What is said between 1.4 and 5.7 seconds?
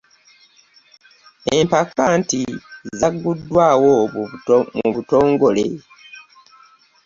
Empaka anti zagguddwaawo mu butongole.